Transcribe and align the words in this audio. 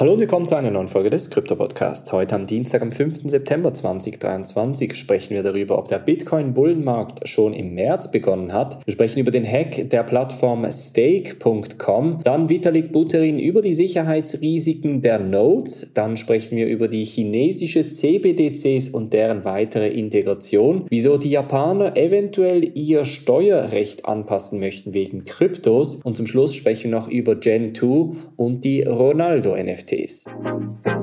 Hallo 0.00 0.14
und 0.14 0.20
willkommen 0.20 0.46
zu 0.46 0.56
einer 0.56 0.70
neuen 0.70 0.88
Folge 0.88 1.10
des 1.10 1.28
Krypto 1.28 1.56
Podcasts. 1.56 2.10
Heute 2.10 2.34
am 2.34 2.46
Dienstag, 2.46 2.80
am 2.80 2.90
5. 2.90 3.28
September 3.28 3.74
2023 3.74 4.94
sprechen 4.94 5.34
wir 5.34 5.42
darüber, 5.42 5.76
ob 5.76 5.88
der 5.88 5.98
Bitcoin-Bullenmarkt 5.98 7.28
schon 7.28 7.52
im 7.52 7.74
März 7.74 8.10
begonnen 8.10 8.54
hat. 8.54 8.78
Wir 8.86 8.92
sprechen 8.92 9.18
über 9.18 9.30
den 9.30 9.44
Hack 9.44 9.90
der 9.90 10.02
Plattform 10.04 10.66
Stake.com, 10.72 12.20
dann 12.24 12.48
Vitalik 12.48 12.92
Buterin 12.92 13.38
über 13.38 13.60
die 13.60 13.74
Sicherheitsrisiken 13.74 15.02
der 15.02 15.18
Nodes, 15.18 15.92
dann 15.92 16.16
sprechen 16.16 16.56
wir 16.56 16.66
über 16.66 16.88
die 16.88 17.04
chinesische 17.04 17.86
CBDCs 17.86 18.88
und 18.88 19.12
deren 19.12 19.44
weitere 19.44 19.88
Integration, 19.88 20.86
wieso 20.88 21.18
die 21.18 21.32
Japaner 21.32 21.98
eventuell 21.98 22.70
ihr 22.74 23.04
Steuerrecht 23.04 24.06
anpassen 24.06 24.60
möchten 24.60 24.94
wegen 24.94 25.26
Kryptos 25.26 25.96
und 25.96 26.16
zum 26.16 26.26
Schluss 26.26 26.54
sprechen 26.54 26.90
wir 26.90 27.00
noch 27.00 27.08
über 27.08 27.36
Gen 27.36 27.74
2 27.74 28.16
und 28.36 28.64
die 28.64 28.84
Ronaldo 28.84 29.54
NFT. 29.54 29.89
NFTs. 29.90 30.99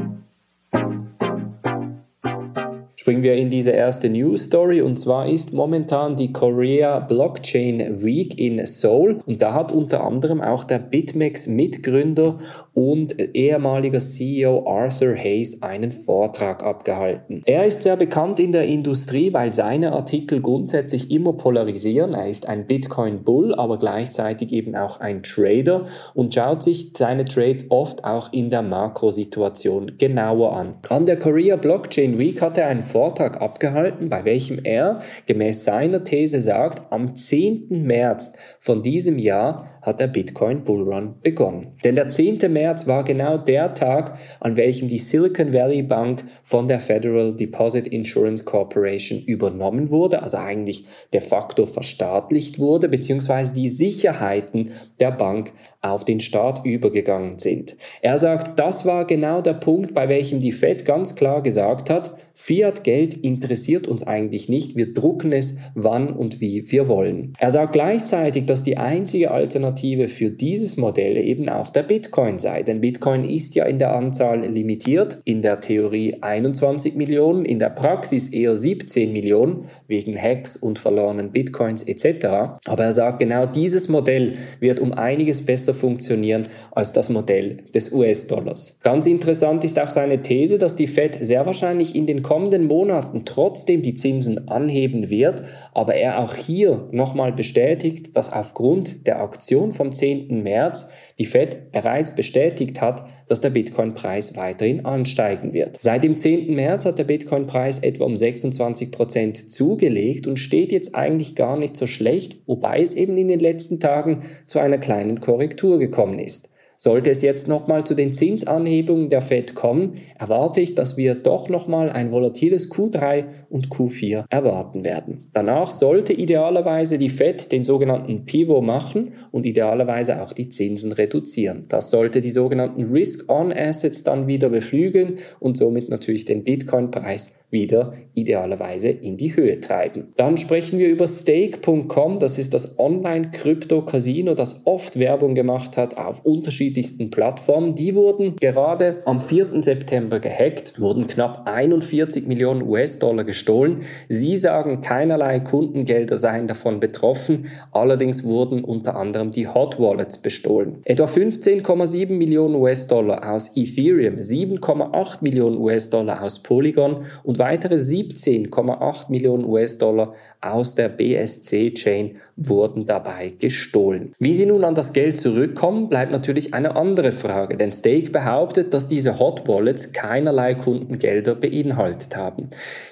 Springen 3.08 3.24
wir 3.24 3.36
in 3.36 3.50
diese 3.50 3.72
erste 3.72 4.10
News 4.10 4.44
Story 4.44 4.82
und 4.82 5.00
zwar 5.00 5.30
ist 5.30 5.54
momentan 5.54 6.18
die 6.18 6.34
Korea 6.34 7.00
Blockchain 7.00 8.04
Week 8.04 8.38
in 8.38 8.66
Seoul 8.66 9.22
und 9.26 9.42
da 9.42 9.54
hat 9.54 9.72
unter 9.72 10.04
anderem 10.04 10.42
auch 10.42 10.66
der 10.66 10.80
BitMEX 10.80 11.48
Mitgründer 11.48 12.38
und 12.74 13.16
ehemaliger 13.34 14.00
CEO 14.00 14.68
Arthur 14.68 15.16
Hayes 15.16 15.64
einen 15.64 15.94
Vortrag 15.94 16.64
abgehalten. 16.64 17.44
Er 17.46 17.64
ist 17.64 17.84
sehr 17.84 17.96
bekannt 17.96 18.42
in 18.42 18.52
der 18.52 18.66
Industrie, 18.66 19.32
weil 19.32 19.54
seine 19.54 19.94
Artikel 19.94 20.42
grundsätzlich 20.42 21.10
immer 21.10 21.32
polarisieren. 21.32 22.14
Er 22.14 22.28
ist 22.28 22.50
ein 22.50 22.68
Bitcoin 22.68 23.24
Bull, 23.24 23.56
aber 23.56 23.80
gleichzeitig 23.80 24.52
eben 24.52 24.76
auch 24.76 25.00
ein 25.00 25.24
Trader 25.24 25.86
und 26.14 26.34
schaut 26.34 26.62
sich 26.62 26.92
seine 26.96 27.24
Trades 27.24 27.72
oft 27.72 28.04
auch 28.04 28.34
in 28.34 28.50
der 28.50 28.64
Makrosituation 28.64 29.94
genauer 29.98 30.58
an. 30.58 30.76
An 30.90 31.06
der 31.06 31.18
Korea 31.18 31.56
Blockchain 31.56 32.20
Week 32.20 32.42
hat 32.42 32.58
er 32.58 32.68
einen 32.68 32.82
Vortrag 32.82 32.97
abgehalten, 33.42 34.10
bei 34.10 34.26
welchem 34.26 34.60
er 34.64 35.00
gemäß 35.26 35.64
seiner 35.64 36.04
These 36.04 36.42
sagt, 36.42 36.92
am 36.92 37.16
10. 37.16 37.68
März 37.70 38.34
von 38.60 38.82
diesem 38.82 39.18
Jahr 39.18 39.77
hat 39.88 40.02
der 40.02 40.08
Bitcoin 40.08 40.66
Bullrun 40.66 41.16
begonnen. 41.24 41.68
Denn 41.86 41.96
der 41.96 42.10
10. 42.10 42.52
März 42.52 42.88
war 42.88 43.06
genau 43.06 43.38
der 43.38 43.74
Tag, 43.74 44.18
an 44.42 44.58
welchem 44.58 44.90
die 44.90 44.98
Silicon 44.98 45.54
Valley 45.54 45.82
Bank 45.82 46.26
von 46.44 46.68
der 46.68 46.82
Federal 46.82 47.34
Deposit 47.34 47.88
Insurance 47.88 48.44
Corporation 48.44 49.22
übernommen 49.22 49.90
wurde, 49.90 50.22
also 50.22 50.38
eigentlich 50.38 50.86
de 51.14 51.22
facto 51.22 51.66
verstaatlicht 51.66 52.60
wurde, 52.60 52.90
beziehungsweise 52.90 53.54
die 53.54 53.70
Sicherheiten 53.70 54.72
der 55.00 55.12
Bank 55.12 55.54
auf 55.82 56.04
den 56.04 56.20
Staat 56.20 56.66
übergegangen 56.66 57.40
sind. 57.40 57.78
Er 58.02 58.18
sagt, 58.18 58.60
das 58.60 58.86
war 58.86 59.06
genau 59.08 59.42
der 59.42 59.54
Punkt, 59.54 59.94
bei 59.94 60.10
welchem 60.10 60.42
die 60.42 60.52
Fed 60.52 60.84
ganz 60.84 61.16
klar 61.16 61.42
gesagt 61.42 61.90
hat, 61.90 62.14
Fiat-Geld 62.34 63.14
interessiert 63.14 63.88
uns 63.88 64.06
eigentlich 64.06 64.50
nicht, 64.50 64.76
wir 64.76 64.94
drucken 64.94 65.32
es, 65.32 65.58
wann 65.76 66.10
und 66.10 66.42
wie 66.42 66.70
wir 66.72 66.90
wollen. 66.90 67.34
Er 67.40 67.52
sagt 67.52 67.72
gleichzeitig, 67.74 68.46
dass 68.46 68.64
die 68.64 68.78
einzige 68.78 69.32
Alternative 69.32 69.77
für 69.80 70.30
dieses 70.30 70.78
Modell 70.78 71.18
eben 71.18 71.50
auch 71.50 71.70
der 71.70 71.84
Bitcoin 71.84 72.38
sei, 72.40 72.64
denn 72.64 72.82
Bitcoin 72.82 73.24
ist 73.24 73.56
ja 73.56 73.66
in 73.66 73.80
der 73.80 73.96
Anzahl 73.96 74.42
limitiert, 74.46 75.20
in 75.24 75.42
der 75.42 75.60
Theorie 75.60 76.18
21 76.22 76.96
Millionen, 76.96 77.46
in 77.46 77.60
der 77.60 77.70
Praxis 77.70 78.30
eher 78.30 78.56
17 78.56 79.12
Millionen, 79.12 79.66
wegen 79.88 80.20
Hacks 80.22 80.58
und 80.58 80.80
verlorenen 80.80 81.32
Bitcoins 81.32 81.84
etc. 81.84 82.60
Aber 82.66 82.84
er 82.84 82.94
sagt, 82.94 83.20
genau 83.20 83.46
dieses 83.46 83.90
Modell 83.90 84.36
wird 84.60 84.80
um 84.80 84.94
einiges 84.94 85.46
besser 85.46 85.74
funktionieren 85.74 86.48
als 86.72 86.94
das 86.94 87.10
Modell 87.10 87.58
des 87.74 87.92
US-Dollars. 87.92 88.80
Ganz 88.84 89.08
interessant 89.08 89.64
ist 89.64 89.80
auch 89.80 89.90
seine 89.90 90.24
These, 90.24 90.58
dass 90.58 90.76
die 90.76 90.88
Fed 90.88 91.18
sehr 91.20 91.46
wahrscheinlich 91.46 91.96
in 91.96 92.06
den 92.06 92.22
kommenden 92.22 92.66
Monaten 92.66 93.24
trotzdem 93.26 93.82
die 93.82 93.96
Zinsen 93.96 94.48
anheben 94.48 95.10
wird, 95.10 95.44
aber 95.74 95.96
er 95.96 96.20
auch 96.20 96.34
hier 96.34 96.88
nochmal 96.92 97.32
bestätigt, 97.34 98.16
dass 98.16 98.34
aufgrund 98.34 99.08
der 99.08 99.22
Aktion 99.22 99.67
vom 99.74 99.92
10. 99.92 100.44
März 100.44 100.90
die 101.20 101.26
Fed 101.26 101.72
bereits 101.72 102.16
bestätigt 102.16 102.82
hat, 102.82 103.04
dass 103.28 103.42
der 103.42 103.50
Bitcoin-Preis 103.50 104.36
weiterhin 104.36 104.86
ansteigen 104.86 105.54
wird. 105.54 105.82
Seit 105.82 106.04
dem 106.04 106.18
10. 106.18 106.54
März 106.54 106.86
hat 106.86 107.00
der 107.00 107.04
Bitcoin-Preis 107.04 107.80
etwa 107.80 108.06
um 108.06 108.16
26 108.16 108.92
Prozent 108.92 109.52
zugelegt 109.52 110.28
und 110.28 110.38
steht 110.38 110.72
jetzt 110.72 110.96
eigentlich 110.96 111.36
gar 111.36 111.58
nicht 111.58 111.76
so 111.76 111.88
schlecht, 111.88 112.38
wobei 112.46 112.82
es 112.82 112.94
eben 112.96 113.18
in 113.18 113.28
den 113.28 113.40
letzten 113.40 113.80
Tagen 113.80 114.24
zu 114.46 114.60
einer 114.60 114.78
kleinen 114.78 115.20
Korrektur 115.20 115.80
gekommen 115.80 116.20
ist. 116.20 116.50
Sollte 116.80 117.10
es 117.10 117.24
jetzt 117.24 117.48
nochmal 117.48 117.86
zu 117.86 117.96
den 117.96 118.14
Zinsanhebungen 118.14 119.10
der 119.10 119.24
Fed 119.24 119.56
kommen, 119.56 119.96
erwarte 120.16 120.62
ich, 120.62 120.76
dass 120.76 120.96
wir 120.96 121.16
doch 121.16 121.50
nochmal 121.50 121.90
ein 121.90 122.12
volatiles 122.12 122.72
Q3 122.72 123.26
und 123.50 123.70
Q4 123.70 124.26
erwarten 124.30 124.84
werden. 124.84 125.18
Danach 125.34 125.72
sollte 125.72 126.14
idealerweise 126.14 127.00
die 127.00 127.10
Fed 127.10 127.52
den 127.52 127.64
sogenannten 127.64 128.26
Pivot 128.26 128.64
machen 128.64 129.14
und 129.32 129.48
idealerweise 129.48 130.22
auch 130.22 130.34
die 130.34 130.50
Zinsen 130.50 130.92
reduzieren. 130.92 131.66
Das 131.68 131.90
sollte 131.90 132.22
die 132.22 132.30
sogenannten 132.30 132.92
Risk-on-Assets 132.92 134.04
dann 134.04 134.28
wieder 134.28 134.50
beflügeln 134.50 135.18
und 135.40 135.58
somit 135.58 135.90
natürlich 135.90 136.26
den 136.26 136.44
Bitcoin-Preis 136.44 137.40
wieder 137.50 137.94
idealerweise 138.14 138.90
in 138.90 139.16
die 139.16 139.36
Höhe 139.36 139.62
treiben. 139.62 140.14
Dann 140.18 140.38
sprechen 140.38 140.80
wir 140.80 140.90
über 140.90 141.08
Stake.com, 141.08 142.20
das 142.20 142.38
ist 142.38 142.54
das 142.54 142.78
Online-Krypto-Casino, 142.78 144.34
das 144.34 144.64
oft 144.66 145.00
Werbung 145.00 145.34
gemacht 145.34 145.78
hat 145.78 145.98
auf 145.98 146.26
unterschiedlichsten 146.26 147.10
Plattformen. 147.10 147.76
Die 147.76 147.96
wurden 147.96 148.36
gerade 148.36 149.02
am 149.06 149.22
4. 149.22 149.64
September 149.64 150.20
gehackt, 150.20 150.80
wurden 150.80 151.08
knapp 151.08 151.44
41 151.48 152.28
Millionen 152.28 152.64
US-Dollar 152.64 153.24
gestohlen. 153.24 153.84
Sie 154.10 154.36
sagen, 154.36 154.82
keinerlei 154.82 155.40
Kundengelder 155.40 156.18
seien 156.18 156.48
davon 156.48 156.82
betroffen, 156.82 157.46
allerdings 157.72 158.26
wurden 158.26 158.66
unter 158.66 158.98
anderem 158.98 159.32
die 159.32 159.48
Hot 159.48 159.80
Wallets 159.80 160.18
bestohlen. 160.18 160.82
Etwa 160.84 161.06
15,7 161.06 162.12
Millionen 162.12 162.56
US-Dollar 162.56 163.34
aus 163.34 163.56
Ethereum, 163.56 164.16
7,8 164.16 165.20
Millionen 165.22 165.58
US-Dollar 165.58 166.22
aus 166.22 166.44
Polygon 166.44 167.06
und 167.24 167.37
weitere 167.40 167.76
17,8 167.76 169.10
Millionen 169.10 169.46
US-Dollar 169.46 170.14
aus 170.42 170.76
der 170.76 170.90
BSC-Chain 170.90 172.18
wurden 172.36 172.86
dabei 172.86 173.34
gestohlen. 173.40 174.14
Wie 174.20 174.34
sie 174.34 174.46
nun 174.46 174.64
an 174.64 174.76
das 174.76 174.94
Geld 174.94 175.18
zurückkommen, 175.18 175.90
bleibt 175.90 176.12
natürlich 176.12 176.54
eine 176.54 176.76
andere 176.76 177.12
Frage, 177.12 177.58
denn 177.58 177.72
Stake 177.72 178.12
behauptet, 178.12 178.74
dass 178.74 178.88
diese 178.88 179.20
Hot 179.20 179.48
Wallets 179.48 179.92
keinerlei 179.92 180.54
Kundengelder 180.54 181.36
beinhaltet 181.36 182.16
haben. 182.16 182.50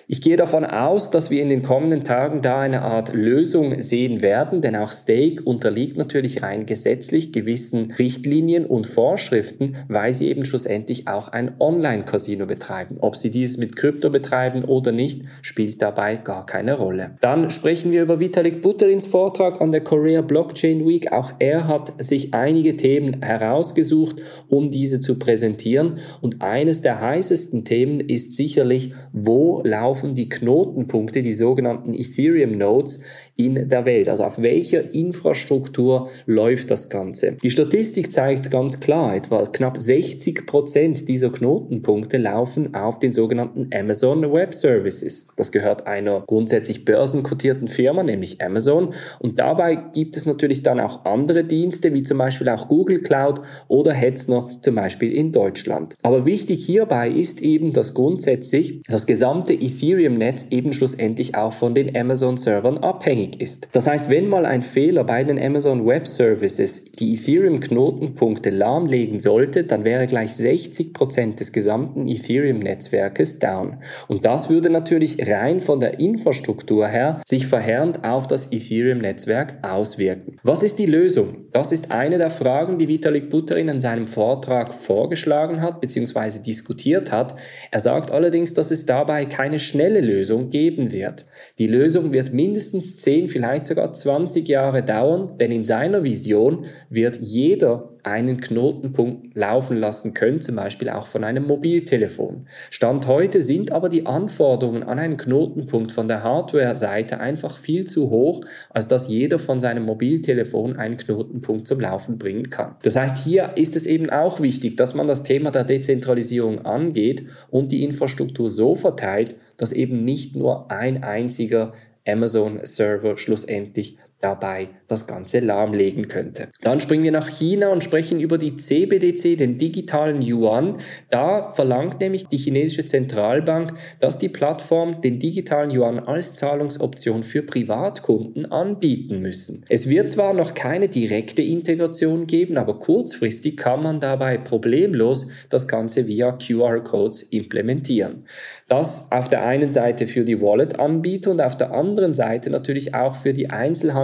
Ich 0.07 0.21
gehe 0.21 0.37
davon 0.37 0.65
aus, 0.65 1.11
dass 1.11 1.29
wir 1.29 1.41
in 1.41 1.49
den 1.49 1.63
kommenden 1.63 2.03
Tagen 2.03 2.41
da 2.41 2.59
eine 2.59 2.81
Art 2.81 3.13
Lösung 3.13 3.81
sehen 3.81 4.21
werden, 4.21 4.61
denn 4.61 4.75
auch 4.75 4.91
Stake 4.91 5.43
unterliegt 5.43 5.97
natürlich 5.97 6.43
rein 6.43 6.65
gesetzlich 6.65 7.31
gewissen 7.31 7.91
Richtlinien 7.91 8.65
und 8.65 8.87
Vorschriften, 8.87 9.77
weil 9.87 10.13
sie 10.13 10.29
eben 10.29 10.45
schlussendlich 10.45 11.07
auch 11.07 11.29
ein 11.29 11.55
Online-Casino 11.59 12.45
betreiben. 12.45 12.97
Ob 12.99 13.15
sie 13.15 13.31
dies 13.31 13.57
mit 13.57 13.75
Krypto 13.75 14.09
betreiben 14.09 14.34
oder 14.67 14.91
nicht, 14.91 15.23
spielt 15.41 15.81
dabei 15.81 16.17
gar 16.17 16.45
keine 16.45 16.77
Rolle. 16.77 17.17
Dann 17.21 17.49
sprechen 17.51 17.91
wir 17.91 18.01
über 18.01 18.19
Vitalik 18.19 18.61
Butterins 18.61 19.07
Vortrag 19.07 19.61
an 19.61 19.71
der 19.71 19.81
Korea 19.81 20.21
Blockchain 20.21 20.87
Week. 20.87 21.11
Auch 21.11 21.33
er 21.39 21.67
hat 21.67 21.93
sich 22.03 22.33
einige 22.33 22.77
Themen 22.77 23.21
herausgesucht, 23.21 24.21
um 24.49 24.71
diese 24.71 24.99
zu 24.99 25.17
präsentieren. 25.17 25.99
Und 26.21 26.41
eines 26.41 26.81
der 26.81 27.01
heißesten 27.01 27.63
Themen 27.65 27.99
ist 27.99 28.35
sicherlich, 28.35 28.93
wo 29.13 29.61
laufen 29.63 30.15
die 30.15 30.29
Knotenpunkte, 30.29 31.21
die 31.21 31.33
sogenannten 31.33 31.93
Ethereum 31.93 32.57
Nodes 32.57 33.03
in 33.37 33.69
der 33.69 33.85
Welt. 33.85 34.07
Also 34.07 34.23
auf 34.23 34.41
welcher 34.41 34.93
Infrastruktur 34.93 36.09
läuft 36.25 36.71
das 36.71 36.89
Ganze? 36.89 37.37
Die 37.43 37.51
Statistik 37.51 38.11
zeigt 38.11 38.49
ganz 38.49 38.79
klar, 38.79 39.15
etwa 39.15 39.45
knapp 39.45 39.77
60 39.77 40.45
Prozent 40.45 41.09
dieser 41.09 41.29
Knotenpunkte 41.29 42.17
laufen 42.17 42.73
auf 42.73 42.99
den 42.99 43.11
sogenannten 43.11 43.69
Amazon 43.73 44.23
Web 44.31 44.55
Services. 44.55 45.27
Das 45.35 45.51
gehört 45.51 45.87
einer 45.87 46.23
grundsätzlich 46.25 46.85
börsenkotierten 46.85 47.67
Firma, 47.67 48.03
nämlich 48.03 48.41
Amazon. 48.41 48.93
Und 49.19 49.39
dabei 49.39 49.75
gibt 49.75 50.17
es 50.17 50.25
natürlich 50.25 50.63
dann 50.63 50.79
auch 50.79 51.05
andere 51.05 51.43
Dienste, 51.43 51.93
wie 51.93 52.03
zum 52.03 52.17
Beispiel 52.17 52.49
auch 52.49 52.67
Google 52.67 53.01
Cloud 53.01 53.41
oder 53.67 53.93
Hetzner, 53.93 54.47
zum 54.61 54.75
Beispiel 54.75 55.11
in 55.11 55.31
Deutschland. 55.31 55.95
Aber 56.03 56.25
wichtig 56.25 56.65
hierbei 56.65 57.09
ist 57.09 57.41
eben, 57.41 57.73
dass 57.73 57.93
grundsätzlich 57.93 58.81
das 58.87 59.05
gesamte 59.05 59.53
Ethereum 59.53 60.15
Ethereum-Netz 60.15 60.47
eben 60.51 60.73
schlussendlich 60.73 61.35
auch 61.35 61.53
von 61.53 61.73
den 61.73 61.95
Amazon-Servern 61.95 62.77
abhängig 62.79 63.41
ist. 63.41 63.69
Das 63.71 63.87
heißt, 63.87 64.09
wenn 64.09 64.27
mal 64.27 64.45
ein 64.45 64.63
Fehler 64.63 65.03
bei 65.03 65.23
den 65.23 65.39
Amazon 65.41 65.85
Web 65.85 66.07
Services 66.07 66.85
die 66.85 67.13
Ethereum-Knotenpunkte 67.13 68.49
lahmlegen 68.49 69.19
sollte, 69.19 69.63
dann 69.63 69.83
wäre 69.83 70.05
gleich 70.05 70.31
60% 70.31 71.35
des 71.35 71.51
gesamten 71.51 72.07
Ethereum-Netzwerkes 72.07 73.39
down. 73.39 73.77
Und 74.07 74.14
das 74.19 74.49
würde 74.49 74.69
natürlich 74.69 75.17
rein 75.27 75.61
von 75.61 75.79
der 75.79 75.99
Infrastruktur 75.99 76.87
her 76.87 77.21
sich 77.25 77.47
verheerend 77.47 78.03
auf 78.03 78.27
das 78.27 78.51
Ethereum-Netzwerk 78.51 79.57
auswirken. 79.63 80.37
Was 80.43 80.63
ist 80.63 80.79
die 80.79 80.85
Lösung? 80.85 81.45
Das 81.51 81.71
ist 81.71 81.91
eine 81.91 82.17
der 82.17 82.29
Fragen, 82.29 82.77
die 82.77 82.87
Vitalik 82.87 83.29
Buterin 83.29 83.67
in 83.67 83.81
seinem 83.81 84.07
Vortrag 84.07 84.73
vorgeschlagen 84.73 85.61
hat 85.61 85.81
bzw. 85.81 86.39
diskutiert 86.39 87.11
hat. 87.11 87.35
Er 87.71 87.79
sagt 87.79 88.11
allerdings, 88.11 88.53
dass 88.53 88.71
es 88.71 88.85
dabei 88.85 89.25
keine 89.25 89.59
schnelle 89.59 90.01
Lösung 90.01 90.49
geben 90.49 90.91
wird. 90.91 91.25
Die 91.57 91.67
Lösung 91.67 92.13
wird 92.13 92.33
mindestens 92.33 92.97
10, 92.97 93.29
vielleicht 93.29 93.65
sogar 93.65 93.93
20 93.93 94.47
Jahre 94.47 94.83
dauern, 94.83 95.37
denn 95.39 95.51
in 95.51 95.65
seiner 95.65 96.03
Vision 96.03 96.65
wird 96.89 97.17
jeder 97.21 97.94
einen 98.05 98.39
Knotenpunkt 98.39 99.35
laufen 99.35 99.77
lassen 99.77 100.13
können, 100.13 100.39
zum 100.39 100.55
Beispiel 100.55 100.89
auch 100.89 101.07
von 101.07 101.23
einem 101.23 101.47
Mobiltelefon. 101.47 102.45
Stand 102.69 103.07
heute 103.07 103.41
sind 103.41 103.71
aber 103.71 103.89
die 103.89 104.05
Anforderungen 104.05 104.83
an 104.83 104.99
einen 104.99 105.17
Knotenpunkt 105.17 105.91
von 105.91 106.07
der 106.07 106.21
Hardware-Seite 106.21 107.19
einfach 107.19 107.57
viel 107.57 107.85
zu 107.85 108.11
hoch, 108.11 108.41
als 108.69 108.87
dass 108.87 109.07
jeder 109.07 109.39
von 109.39 109.59
seinem 109.59 109.85
Mobiltelefon 109.85 110.75
einen 110.75 110.97
Knotenpunkt 110.97 111.65
zum 111.65 111.79
Laufen 111.79 112.19
bringen 112.19 112.51
kann. 112.51 112.75
Das 112.83 112.95
heißt, 112.95 113.17
hier 113.17 113.53
ist 113.55 113.75
es 113.75 113.87
eben 113.87 114.11
auch 114.11 114.39
wichtig, 114.39 114.77
dass 114.77 114.93
man 114.93 115.07
das 115.07 115.23
Thema 115.23 115.49
der 115.49 115.63
Dezentralisierung 115.63 116.63
angeht 116.63 117.25
und 117.49 117.71
die 117.71 117.83
Infrastruktur 117.83 118.51
so 118.51 118.75
verteilt, 118.75 119.35
dass 119.57 119.71
eben 119.71 120.03
nicht 120.03 120.35
nur 120.35 120.69
ein 120.69 121.03
einziger 121.03 121.73
Amazon-Server 122.07 123.17
schlussendlich 123.17 123.97
dabei 124.21 124.69
das 124.87 125.07
Ganze 125.07 125.39
lahmlegen 125.39 126.07
könnte. 126.07 126.49
Dann 126.61 126.79
springen 126.81 127.03
wir 127.03 127.11
nach 127.11 127.27
China 127.27 127.69
und 127.69 127.83
sprechen 127.83 128.19
über 128.19 128.37
die 128.37 128.55
CBDC, 128.55 129.37
den 129.37 129.57
digitalen 129.57 130.21
Yuan. 130.21 130.77
Da 131.09 131.47
verlangt 131.47 131.99
nämlich 131.99 132.27
die 132.27 132.37
chinesische 132.37 132.85
Zentralbank, 132.85 133.73
dass 133.99 134.19
die 134.19 134.29
Plattform 134.29 135.01
den 135.01 135.19
digitalen 135.19 135.71
Yuan 135.71 135.99
als 135.99 136.33
Zahlungsoption 136.33 137.23
für 137.23 137.41
Privatkunden 137.43 138.45
anbieten 138.45 139.21
müssen. 139.21 139.63
Es 139.69 139.89
wird 139.89 140.09
zwar 140.09 140.33
noch 140.33 140.53
keine 140.53 140.87
direkte 140.87 141.41
Integration 141.41 142.27
geben, 142.27 142.57
aber 142.57 142.79
kurzfristig 142.79 143.57
kann 143.57 143.83
man 143.83 143.99
dabei 143.99 144.37
problemlos 144.37 145.29
das 145.49 145.67
Ganze 145.67 146.07
via 146.07 146.31
QR-Codes 146.31 147.23
implementieren. 147.23 148.25
Das 148.67 149.11
auf 149.11 149.29
der 149.29 149.45
einen 149.45 149.71
Seite 149.71 150.07
für 150.07 150.25
die 150.25 150.41
Wallet-Anbieter 150.41 151.31
und 151.31 151.41
auf 151.41 151.57
der 151.57 151.71
anderen 151.71 152.13
Seite 152.13 152.49
natürlich 152.49 152.95
auch 152.95 153.15
für 153.15 153.33
die 153.33 153.49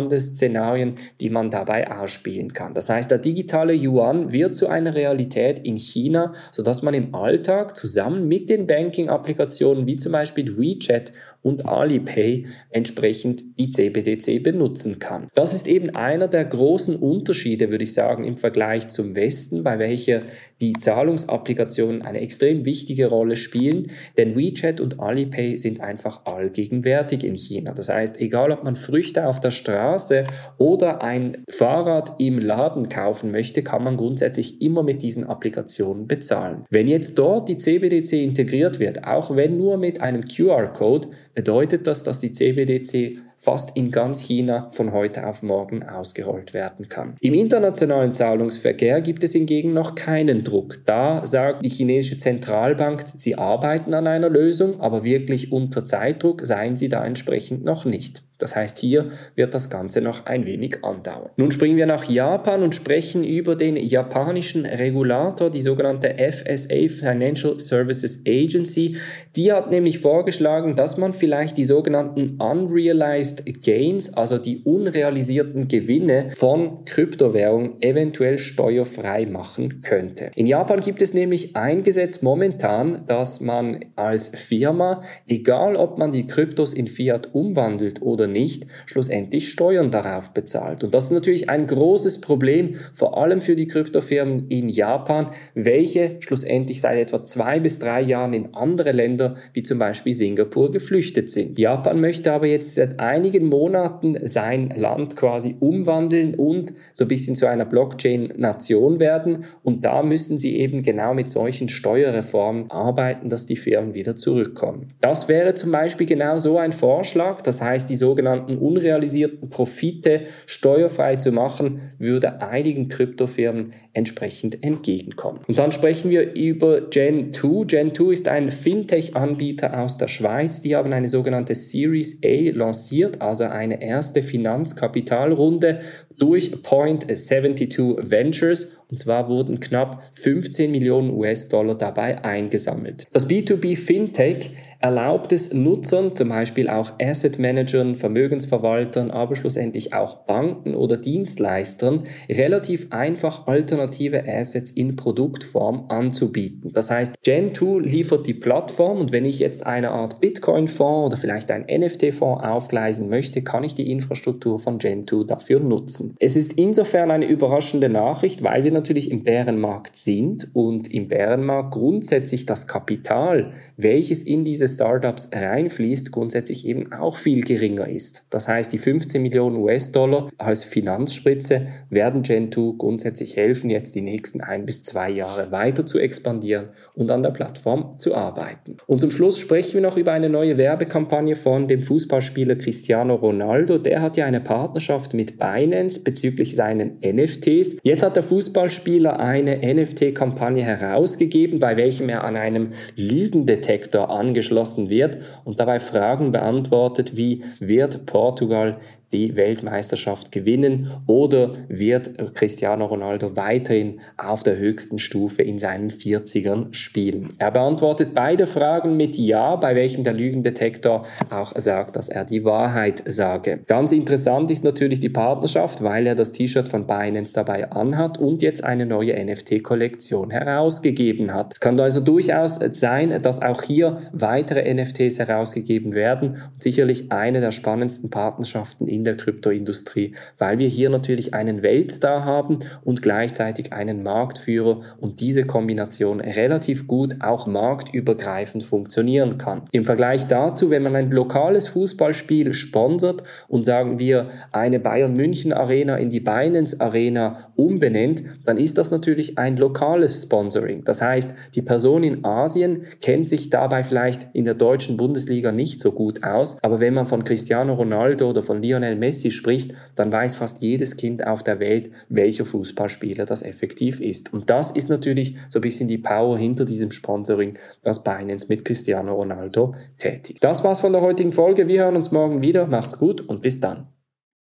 Einzelhandelsszenarien, 0.02 0.96
die 1.20 1.30
man 1.30 1.50
dabei 1.50 1.90
ausspielen 1.92 2.54
kann. 2.54 2.74
Das 2.74 2.90
heißt, 2.90 3.12
der 3.12 3.18
digitale 3.18 3.74
Yuan 3.74 4.32
wird 4.32 4.56
zu 4.56 4.68
einer 4.68 4.96
Realität 4.96 5.60
in 5.60 5.78
China, 5.78 6.34
sodass 6.52 6.82
man 6.82 6.94
im 6.94 7.14
Alltag 7.16 7.76
zusammen 7.76 8.28
mit 8.28 8.50
den 8.50 8.68
Banking-Applikationen 8.68 9.86
wie 9.86 9.98
zum 9.98 10.12
Beispiel 10.12 10.58
WeChat 10.58 11.14
und 11.42 11.66
Alipay 11.66 12.46
entsprechend 12.70 13.44
die 13.60 13.70
CBDC 13.70 14.44
benutzen 14.44 15.00
kann. 15.00 15.28
Das 15.34 15.54
ist 15.54 15.68
eben 15.68 15.90
einer 15.92 16.28
der 16.28 16.46
großen 16.46 16.96
Unterschiede, 16.96 17.70
würde 17.70 17.84
ich 17.84 17.94
sagen, 17.94 18.24
im 18.24 18.38
Vergleich 18.38 18.90
zum 18.90 19.16
Westen, 19.16 19.64
bei 19.64 19.80
welcher 19.80 20.22
die 20.62 20.74
Zahlungsapplikationen 20.74 22.04
eine 22.04 22.22
extrem 22.22 22.66
wichtige 22.66 23.08
Rolle 23.08 23.36
spielen, 23.36 23.88
denn 24.18 24.36
WeChat 24.38 24.80
und 24.80 25.00
Alipay 25.00 25.58
sind 25.58 25.82
einfach 25.82 26.26
allgegenwärtig 26.26 27.24
in 27.24 27.34
China. 27.34 27.74
Das 27.74 27.90
heißt, 27.90 28.22
egal 28.22 28.52
ob 28.52 28.64
man 28.64 28.76
Früchte 28.76 29.26
auf 29.26 29.40
der 29.40 29.52
Straße 29.52 30.24
oder 30.60 31.02
ein 31.02 31.44
Fahrrad 31.50 32.16
im 32.20 32.38
Laden 32.38 32.90
kaufen 32.90 33.32
möchte, 33.32 33.64
kann 33.64 33.84
man 33.84 33.98
grundsätzlich 33.98 34.62
immer 34.62 34.84
mit 34.84 35.02
diesen 35.02 35.24
Applikationen 35.24 36.08
bezahlen. 36.08 36.66
Wenn 36.70 36.88
jetzt 36.88 37.18
dort 37.18 37.50
die 37.50 37.58
CBDC 37.58 38.14
integriert 38.24 38.80
wird, 38.80 39.04
auch 39.04 39.36
wenn 39.36 39.58
nur 39.58 39.78
mit 39.78 40.02
einem 40.02 40.26
QR-Code, 40.26 41.10
bedeutet 41.34 41.88
das, 41.88 42.04
dass 42.04 42.20
die 42.20 42.32
CBDC 42.32 43.18
fast 43.38 43.76
in 43.76 43.90
ganz 43.90 44.20
China 44.20 44.70
von 44.70 44.92
heute 44.92 45.26
auf 45.26 45.42
morgen 45.42 45.82
ausgerollt 45.82 46.54
werden 46.54 46.90
kann. 46.90 47.16
Im 47.22 47.34
internationalen 47.34 48.14
Zahlungsverkehr 48.14 49.02
gibt 49.02 49.24
es 49.24 49.34
hingegen 49.34 49.74
noch 49.74 49.96
keinen 49.96 50.44
Druck. 50.44 50.82
Da 50.86 51.26
sagt 51.26 51.66
die 51.66 51.70
chinesische 51.70 52.20
Zentralbank, 52.20 53.04
sie 53.16 53.36
arbeiten 53.36 53.96
an 53.96 54.06
einer 54.06 54.30
Lösung, 54.30 54.80
aber 54.80 55.04
wirklich 55.04 55.52
unter 55.52 55.84
Zeitdruck 55.84 56.46
seien 56.46 56.78
sie 56.78 56.88
da 56.88 57.04
entsprechend 57.04 57.64
noch 57.64 57.84
nicht. 57.84 58.22
Das 58.42 58.56
heißt, 58.56 58.80
hier 58.80 59.12
wird 59.36 59.54
das 59.54 59.70
Ganze 59.70 60.02
noch 60.02 60.26
ein 60.26 60.46
wenig 60.46 60.84
andauern. 60.84 61.30
Nun 61.38 61.52
springen 61.52 61.78
wir 61.78 61.86
nach 61.86 62.06
Japan 62.06 62.64
und 62.64 62.74
sprechen 62.74 63.24
über 63.24 63.56
den 63.56 63.76
japanischen 63.76 64.66
Regulator, 64.66 65.50
die 65.50 65.62
sogenannte 65.62 66.16
FSA 66.16 66.88
Financial 66.90 67.60
Services 67.60 68.24
Agency. 68.28 68.98
Die 69.36 69.52
hat 69.52 69.70
nämlich 69.70 70.00
vorgeschlagen, 70.00 70.76
dass 70.76 70.98
man 70.98 71.14
vielleicht 71.14 71.58
die 71.58 71.66
sogenannten 71.66 72.38
Unrealized 72.42 73.44
Gains, 73.64 74.14
also 74.14 74.38
die 74.38 74.62
unrealisierten 74.64 75.68
Gewinne 75.68 76.30
von 76.34 76.86
Kryptowährungen 76.86 77.82
eventuell 77.82 78.38
steuerfrei 78.38 79.26
machen 79.26 79.82
könnte. 79.84 80.32
In 80.36 80.48
Japan 80.48 80.80
gibt 80.80 81.02
es 81.02 81.14
nämlich 81.14 81.56
ein 81.56 81.84
Gesetz 81.84 82.22
momentan, 82.22 83.04
dass 83.06 83.42
man 83.42 83.86
als 83.96 84.30
Firma, 84.30 85.04
egal 85.28 85.76
ob 85.76 85.98
man 85.98 86.12
die 86.12 86.26
Kryptos 86.26 86.74
in 86.74 86.88
Fiat 86.88 87.34
umwandelt 87.34 88.02
oder 88.02 88.28
nicht, 88.32 88.68
schlussendlich 88.86 89.50
Steuern 89.50 89.92
darauf 89.92 90.34
bezahlt. 90.34 90.84
Und 90.84 90.96
das 90.96 91.06
ist 91.06 91.12
natürlich 91.12 91.50
ein 91.50 91.68
großes 91.68 92.22
Problem, 92.22 92.76
vor 92.94 93.18
allem 93.18 93.42
für 93.42 93.56
die 93.56 93.68
Kryptofirmen 93.68 94.48
in 94.50 94.70
Japan, 94.70 95.32
welche 95.54 96.18
schlussendlich 96.20 96.82
seit 96.82 96.98
etwa 96.98 97.24
zwei 97.24 97.60
bis 97.60 97.80
drei 97.80 98.02
Jahren 98.02 98.34
in 98.34 98.54
andere 98.54 98.92
Länder, 98.92 99.36
wie 99.54 99.64
zum 99.64 99.80
Beispiel 99.80 100.14
Singapur, 100.14 100.72
geflüchtet 100.72 101.30
sind. 101.30 101.60
Japan 101.60 102.00
möchte 102.00 102.32
aber 102.32 102.48
jetzt 102.48 102.76
seit 102.76 103.00
einigen 103.00 103.48
Monaten 103.48 104.18
sein 104.26 104.74
Land 104.76 105.16
quasi 105.16 105.56
umwandeln 105.60 106.36
und 106.36 106.74
so 106.94 107.06
ein 107.06 107.08
bisschen 107.08 107.36
zu 107.36 107.48
einer 107.48 107.66
Blockchain-Nation 107.66 109.00
werden. 109.00 109.46
Und 109.64 109.86
da 109.86 110.04
müssen 110.04 110.40
sie 110.40 110.58
eben 110.58 110.84
genau 110.84 111.14
mit 111.14 111.30
solchen 111.30 111.70
Steuerreformen 111.70 112.70
arbeiten, 112.70 113.30
dass 113.30 113.46
die 113.46 113.56
Firmen 113.56 113.94
wieder 113.94 114.16
zurückkommen. 114.16 114.94
Das 115.02 115.28
wäre 115.28 115.56
zum 115.56 115.72
Beispiel 115.72 116.08
genau 116.08 116.38
so 116.38 116.58
ein 116.58 116.72
Vorschlag. 116.72 117.42
Das 117.42 117.62
heißt, 117.62 117.90
die 117.90 117.96
sogenannte 117.96 118.21
sogenannten 118.22 118.58
unrealisierten 118.60 119.50
Profite 119.50 120.22
steuerfrei 120.46 121.16
zu 121.16 121.32
machen, 121.32 121.82
würde 121.98 122.42
einigen 122.42 122.88
Kryptofirmen 122.88 123.74
entsprechend 123.94 124.64
entgegenkommen. 124.64 125.40
Und 125.48 125.58
dann 125.58 125.72
sprechen 125.72 126.12
wir 126.12 126.36
über 126.36 126.78
Gen2. 126.78 127.66
Gen2 127.66 128.12
ist 128.12 128.28
ein 128.30 128.52
Fintech-Anbieter 128.52 129.82
aus 129.82 129.98
der 129.98 130.08
Schweiz. 130.08 130.62
Die 130.62 130.76
haben 130.76 130.94
eine 130.94 131.08
sogenannte 131.08 131.56
Series 131.56 132.22
A 132.24 132.52
lanciert, 132.52 133.22
also 133.22 133.46
eine 133.46 133.82
erste 133.82 134.22
Finanzkapitalrunde 134.22 135.80
durch 136.22 136.62
Point 136.62 137.06
72 137.06 137.98
Ventures 137.98 138.78
und 138.92 138.98
zwar 138.98 139.30
wurden 139.30 139.60
knapp 139.62 140.04
15 140.14 140.70
Millionen 140.70 141.12
US-Dollar 141.12 141.76
dabei 141.76 142.24
eingesammelt. 142.24 143.08
Das 143.14 143.28
B2B 143.28 143.78
Fintech 143.78 144.52
erlaubt 144.80 145.32
es 145.32 145.54
Nutzern, 145.54 146.16
zum 146.16 146.30
Beispiel 146.30 146.68
auch 146.68 146.94
Asset 147.00 147.40
Managern, 147.40 147.96
Vermögensverwaltern, 147.96 149.10
aber 149.10 149.36
schlussendlich 149.36 149.94
auch 149.94 150.26
Banken 150.26 150.76
oder 150.76 150.98
Dienstleistern, 150.98 152.04
relativ 152.30 152.88
einfach 152.92 153.48
alternative 153.48 154.28
Assets 154.28 154.72
in 154.72 154.96
Produktform 154.96 155.86
anzubieten. 155.88 156.72
Das 156.74 156.92
heißt, 156.92 157.16
Gen2 157.24 157.80
liefert 157.80 158.28
die 158.28 158.34
Plattform 158.34 159.00
und 159.00 159.12
wenn 159.14 159.24
ich 159.24 159.40
jetzt 159.40 159.66
eine 159.66 159.92
Art 159.92 160.20
Bitcoin-Fonds 160.20 161.06
oder 161.06 161.18
vielleicht 161.18 161.52
ein 161.52 161.66
NFT-Fonds 161.70 162.44
aufgleisen 162.44 163.08
möchte, 163.08 163.42
kann 163.44 163.64
ich 163.64 163.76
die 163.76 163.90
Infrastruktur 163.90 164.60
von 164.60 164.80
Gen2 164.80 165.28
dafür 165.28 165.60
nutzen. 165.62 166.11
Es 166.20 166.36
ist 166.36 166.54
insofern 166.54 167.12
eine 167.12 167.28
überraschende 167.28 167.90
Nachricht, 167.90 168.44
weil 168.44 168.64
wir 168.64 168.72
natürlich 168.72 169.12
im 169.12 169.24
Bärenmarkt 169.24 169.96
sind 169.96 170.50
und 170.54 170.92
im 170.92 171.08
Bärenmarkt 171.08 171.74
grundsätzlich 171.74 172.46
das 172.46 172.68
Kapital, 172.68 173.54
welches 173.78 174.24
in 174.24 174.46
diese 174.46 174.68
Startups 174.68 175.30
reinfließt, 175.34 176.12
grundsätzlich 176.12 176.68
eben 176.68 176.92
auch 176.94 177.18
viel 177.18 177.44
geringer 177.44 177.88
ist. 177.88 178.26
Das 178.30 178.48
heißt, 178.48 178.72
die 178.74 178.78
15 178.78 179.22
Millionen 179.22 179.58
US-Dollar 179.58 180.30
als 180.38 180.64
Finanzspritze 180.64 181.68
werden 181.90 182.24
Gen2 182.24 182.78
grundsätzlich 182.78 183.36
helfen, 183.36 183.70
jetzt 183.70 183.96
die 183.96 184.02
nächsten 184.02 184.42
ein 184.42 184.66
bis 184.66 184.84
zwei 184.84 185.10
Jahre 185.10 185.52
weiter 185.52 185.86
zu 185.86 186.00
expandieren 186.00 186.70
und 186.94 187.12
an 187.12 187.24
der 187.24 187.32
Plattform 187.32 188.00
zu 188.00 188.16
arbeiten. 188.16 188.78
Und 188.88 189.00
zum 189.00 189.12
Schluss 189.12 189.40
sprechen 189.40 189.76
wir 189.76 189.82
noch 189.82 189.98
über 189.98 190.12
eine 190.12 190.30
neue 190.30 190.58
Werbekampagne 190.58 191.36
von 191.36 191.68
dem 191.68 191.82
Fußballspieler 191.82 192.56
Cristiano 192.56 193.16
Ronaldo. 193.16 193.78
Der 193.78 194.02
hat 194.02 194.18
ja 194.18 194.26
eine 194.26 194.42
Partnerschaft 194.42 195.14
mit 195.14 195.38
Binance 195.38 195.91
bezüglich 196.00 196.56
seinen 196.56 196.98
NFTs. 197.04 197.78
Jetzt 197.84 198.04
hat 198.04 198.16
der 198.16 198.24
Fußballspieler 198.24 199.20
eine 199.20 199.58
NFT-Kampagne 199.74 200.64
herausgegeben, 200.64 201.60
bei 201.60 201.78
welchem 201.78 202.10
er 202.10 202.24
an 202.24 202.36
einem 202.36 202.72
Lügendetektor 202.96 204.10
angeschlossen 204.10 204.90
wird 204.90 205.18
und 205.44 205.60
dabei 205.60 205.80
Fragen 205.80 206.32
beantwortet 206.32 207.16
wie 207.16 207.42
wird 207.60 208.06
Portugal 208.06 208.80
die 209.14 209.36
Weltmeisterschaft 209.36 210.32
gewinnen 210.32 210.92
oder 211.08 211.54
wird 211.68 212.36
Cristiano 212.36 212.86
Ronaldo 212.86 213.36
weiterhin 213.36 214.00
auf 214.18 214.44
der 214.44 214.58
höchsten 214.58 215.00
Stufe 215.00 215.42
in 215.42 215.60
seinen 215.60 215.92
40ern 215.92 216.74
spielen? 216.74 217.34
Er 217.38 217.52
beantwortet 217.52 218.14
beide 218.14 218.48
Fragen 218.48 218.98
mit 218.98 219.18
Ja, 219.18 219.56
bei 219.56 219.76
welchem 219.76 220.04
der 220.04 220.14
Lügendetektor 220.14 221.06
auch 221.30 221.54
sagt, 221.56 221.96
dass 221.96 222.10
er 222.10 222.26
die 222.26 222.44
Wahrheit 222.46 223.04
sage. 223.06 223.60
Ganz 223.68 223.92
interessant 223.92 224.52
ist 224.52 224.64
natürlich 224.64 225.00
die 225.00 225.10
Partnerschaft, 225.10 225.84
weil 225.84 226.08
er 226.08 226.16
das 226.16 226.32
T-Shirt 226.32 226.70
von 226.70 226.88
Binance 226.88 227.34
dabei 227.36 227.72
anhat 227.72 228.18
und 228.18 228.42
jetzt 228.42 228.64
eine 228.64 228.86
neue 228.86 229.14
NFT-Kollektion 229.14 230.30
herausgegeben 230.32 231.34
hat. 231.34 231.54
Es 231.54 231.60
kann 231.60 231.80
also 231.80 232.00
durchaus 232.00 232.60
sein, 232.74 233.18
dass 233.22 233.42
auch 233.42 233.64
hier 233.64 233.98
weitere 234.14 234.74
NFTs 234.74 235.20
herausgegeben 235.20 235.94
werden 235.94 236.42
und 236.54 236.64
sicherlich 236.64 237.12
eine 237.12 237.42
der 237.42 237.52
spannendsten 237.52 238.10
Partnerschaften 238.10 238.88
in 238.88 239.01
der 239.04 239.18
Kryptoindustrie, 239.18 240.14
weil 240.38 240.58
wir 240.58 240.68
hier 240.68 240.90
natürlich 240.90 241.34
einen 241.34 241.62
Weltstar 241.62 242.26
haben 242.26 242.60
und 242.84 243.02
gleichzeitig 243.02 243.74
einen 243.74 244.04
Marktführer 244.04 244.82
und 245.00 245.20
diese 245.20 245.46
Kombination 245.46 246.20
relativ 246.22 246.88
gut 246.88 247.16
auch 247.20 247.48
marktübergreifend 247.48 248.64
funktionieren 248.64 249.38
kann. 249.38 249.64
Im 249.72 249.86
Vergleich 249.86 250.28
dazu, 250.28 250.70
wenn 250.70 250.84
man 250.84 250.96
ein 250.96 251.12
lokales 251.12 251.68
Fußballspiel 251.70 252.54
sponsert 252.54 253.24
und 253.48 253.66
sagen 253.66 254.00
wir 254.00 254.30
eine 254.52 254.80
Bayern 254.80 255.16
München 255.16 255.54
Arena 255.54 255.98
in 255.98 256.10
die 256.10 256.20
Binance 256.20 256.80
Arena 256.80 257.52
umbenennt, 257.56 258.24
dann 258.46 258.58
ist 258.58 258.78
das 258.78 258.92
natürlich 258.92 259.38
ein 259.38 259.58
lokales 259.58 260.24
Sponsoring. 260.24 260.84
Das 260.84 261.02
heißt, 261.02 261.36
die 261.56 261.62
Person 261.62 262.04
in 262.04 262.26
Asien 262.26 262.86
kennt 263.02 263.30
sich 263.30 263.50
dabei 263.50 263.84
vielleicht 263.84 264.28
in 264.34 264.46
der 264.46 264.54
deutschen 264.54 264.98
Bundesliga 264.98 265.52
nicht 265.52 265.80
so 265.80 265.92
gut 265.92 266.24
aus, 266.24 266.62
aber 266.64 266.80
wenn 266.80 266.94
man 266.94 267.08
von 267.08 267.24
Cristiano 267.24 267.74
Ronaldo 267.74 268.30
oder 268.30 268.44
von 268.44 268.62
Lionel 268.92 268.98
Messi 268.98 269.32
spricht, 269.32 269.74
dann 269.96 270.12
weiß 270.12 270.36
fast 270.36 270.62
jedes 270.62 270.98
Kind 270.98 271.26
auf 271.26 271.44
der 271.44 271.60
Welt, 271.60 271.92
welcher 272.10 272.46
Fußballspieler 272.46 273.26
das 273.26 273.44
effektiv 273.44 274.00
ist. 274.00 274.34
Und 274.34 274.50
das 274.50 274.72
ist 274.72 274.90
natürlich 274.90 275.36
so 275.50 275.60
ein 275.60 275.62
bisschen 275.62 275.88
die 275.88 275.98
Power 275.98 276.38
hinter 276.38 276.66
diesem 276.66 276.92
Sponsoring, 276.92 277.58
das 277.84 278.04
Binance 278.04 278.48
mit 278.50 278.66
Cristiano 278.66 279.16
Ronaldo 279.16 279.74
tätigt. 279.98 280.44
Das 280.44 280.64
war's 280.64 280.82
von 280.82 280.94
der 280.94 281.02
heutigen 281.02 281.34
Folge. 281.34 281.68
Wir 281.68 281.84
hören 281.84 281.96
uns 281.96 282.12
morgen 282.12 282.42
wieder. 282.42 282.68
Macht's 282.68 282.98
gut 282.98 283.22
und 283.22 283.42
bis 283.42 283.60
dann. 283.60 283.88